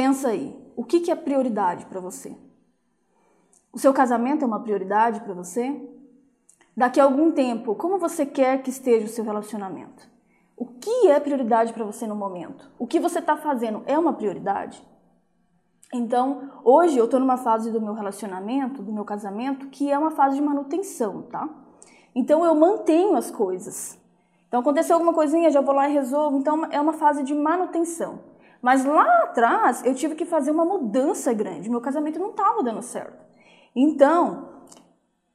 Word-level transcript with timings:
Pensa 0.00 0.28
aí, 0.28 0.58
o 0.74 0.82
que, 0.82 1.10
é 1.10 1.14
prioridade 1.14 1.84
para 1.84 2.00
você? 2.00 2.34
O 3.70 3.78
seu 3.78 3.92
casamento 3.92 4.42
é 4.42 4.46
uma 4.46 4.62
prioridade 4.62 5.20
para 5.20 5.34
você? 5.34 5.78
Daqui 6.74 6.98
a 6.98 7.04
algum 7.04 7.30
tempo, 7.32 7.74
como 7.74 7.98
você 7.98 8.24
quer 8.24 8.62
que 8.62 8.70
esteja 8.70 9.04
o 9.04 9.10
seu 9.10 9.22
relacionamento? 9.22 10.08
O 10.56 10.64
que 10.64 11.08
é 11.08 11.20
prioridade 11.20 11.74
para 11.74 11.84
você 11.84 12.06
no 12.06 12.16
momento? 12.16 12.70
O 12.78 12.86
que 12.86 12.98
você 12.98 13.18
está 13.18 13.36
fazendo 13.36 13.82
é 13.84 13.98
uma 13.98 14.14
prioridade? 14.14 14.82
Então, 15.92 16.50
hoje 16.64 16.96
eu 16.96 17.04
estou 17.04 17.20
numa 17.20 17.36
fase 17.36 17.70
do 17.70 17.78
meu 17.78 17.92
relacionamento, 17.92 18.82
do 18.82 18.94
meu 18.94 19.04
casamento, 19.04 19.66
que 19.66 19.90
é 19.92 19.98
uma 19.98 20.12
fase 20.12 20.36
de 20.36 20.40
manutenção, 20.40 21.24
tá? 21.24 21.46
Então 22.14 22.42
eu 22.42 22.54
mantenho 22.54 23.16
as 23.16 23.30
coisas. 23.30 24.00
Então 24.48 24.60
aconteceu 24.60 24.94
alguma 24.94 25.12
coisinha, 25.12 25.50
já 25.50 25.60
vou 25.60 25.74
lá 25.74 25.90
e 25.90 25.92
resolvo. 25.92 26.38
Então 26.38 26.64
é 26.70 26.80
uma 26.80 26.94
fase 26.94 27.22
de 27.22 27.34
manutenção. 27.34 28.30
Mas 28.62 28.84
lá 28.84 29.24
atrás 29.24 29.84
eu 29.84 29.94
tive 29.94 30.14
que 30.14 30.24
fazer 30.24 30.50
uma 30.50 30.64
mudança 30.64 31.32
grande. 31.32 31.70
Meu 31.70 31.80
casamento 31.80 32.18
não 32.18 32.30
estava 32.30 32.62
dando 32.62 32.82
certo. 32.82 33.24
Então, 33.74 34.48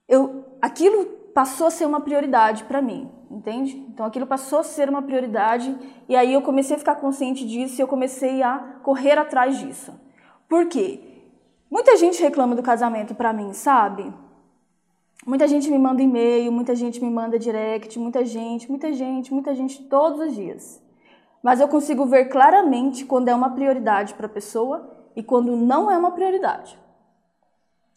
eu, 0.08 0.46
aquilo 0.62 1.06
passou 1.34 1.68
a 1.68 1.72
ser 1.72 1.86
uma 1.86 2.00
prioridade 2.00 2.64
para 2.64 2.82
mim, 2.82 3.10
entende? 3.30 3.76
Então 3.90 4.06
aquilo 4.06 4.26
passou 4.26 4.60
a 4.60 4.64
ser 4.64 4.88
uma 4.88 5.02
prioridade 5.02 5.76
e 6.08 6.16
aí 6.16 6.32
eu 6.34 6.42
comecei 6.42 6.76
a 6.76 6.80
ficar 6.80 6.96
consciente 6.96 7.46
disso 7.46 7.80
e 7.80 7.82
eu 7.82 7.88
comecei 7.88 8.42
a 8.42 8.58
correr 8.84 9.18
atrás 9.18 9.60
disso. 9.60 9.94
Por 10.48 10.68
quê? 10.68 11.02
Muita 11.70 11.98
gente 11.98 12.22
reclama 12.22 12.56
do 12.56 12.64
casamento 12.64 13.16
para 13.16 13.34
mim, 13.34 13.52
sabe? 13.52 14.14
Muita 15.26 15.48
gente 15.48 15.70
me 15.72 15.78
manda 15.80 16.02
e-mail, 16.02 16.52
muita 16.52 16.76
gente 16.76 17.04
me 17.04 17.10
manda 17.10 17.40
direct, 17.40 17.98
muita 17.98 18.24
gente, 18.24 18.70
muita 18.70 18.94
gente, 18.94 19.34
muita 19.34 19.56
gente 19.56 19.84
todos 19.86 20.20
os 20.20 20.36
dias. 20.36 20.85
Mas 21.46 21.62
eu 21.62 21.68
consigo 21.68 22.08
ver 22.08 22.26
claramente 22.26 23.06
quando 23.06 23.28
é 23.28 23.36
uma 23.36 23.52
prioridade 23.52 24.16
para 24.16 24.26
a 24.26 24.30
pessoa 24.30 24.90
e 25.16 25.22
quando 25.22 25.56
não 25.56 25.92
é 25.92 25.96
uma 25.96 26.10
prioridade. 26.10 26.76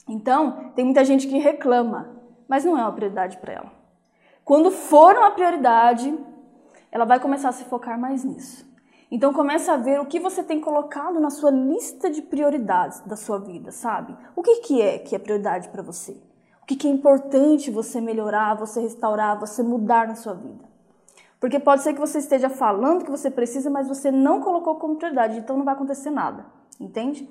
Então, 0.07 0.71
tem 0.75 0.85
muita 0.85 1.03
gente 1.03 1.27
que 1.27 1.39
reclama, 1.39 2.11
mas 2.47 2.67
não 2.67 2.77
é 2.77 2.83
uma 2.83 2.93
prioridade 2.93 3.39
para 3.39 3.55
ela. 3.55 3.73
Quando 4.45 4.71
for 4.71 5.17
uma 5.17 5.31
prioridade, 5.31 6.15
ela 6.93 7.07
vai 7.07 7.19
começar 7.19 7.49
a 7.49 7.53
se 7.53 7.65
focar 7.65 7.99
mais 7.99 8.23
nisso. 8.23 8.71
Então 9.11 9.33
começa 9.33 9.73
a 9.73 9.77
ver 9.79 9.99
o 9.99 10.05
que 10.05 10.21
você 10.21 10.43
tem 10.43 10.61
colocado 10.61 11.19
na 11.19 11.31
sua 11.31 11.51
lista 11.51 12.11
de 12.11 12.21
prioridades 12.21 13.01
da 13.01 13.17
sua 13.17 13.39
vida, 13.39 13.73
sabe? 13.73 14.15
O 14.37 14.43
que, 14.43 14.57
que 14.57 14.83
é 14.83 14.99
que 14.99 15.17
é 15.17 15.19
prioridade 15.19 15.71
para 15.71 15.83
você? 15.83 16.23
O 16.63 16.67
que, 16.67 16.77
que 16.77 16.87
é 16.87 16.91
importante 16.91 17.71
você 17.71 17.99
melhorar, 17.99 18.57
você 18.57 18.83
restaurar, 18.83 19.41
você 19.41 19.63
mudar 19.63 20.07
na 20.07 20.17
sua 20.17 20.35
vida? 20.35 20.68
Porque 21.41 21.61
pode 21.61 21.83
ser 21.83 21.95
que 21.95 22.01
você 22.01 22.19
esteja 22.19 22.51
falando 22.51 23.05
que 23.05 23.11
você 23.11 23.31
precisa, 23.31 23.71
mas 23.71 23.87
você 23.87 24.11
não 24.11 24.41
colocou 24.41 24.77
como 24.77 24.97
prioridade, 24.97 25.39
então 25.39 25.57
não 25.57 25.65
vai 25.65 25.75
acontecer 25.75 26.11
nada, 26.11 26.47
entende? 26.81 27.29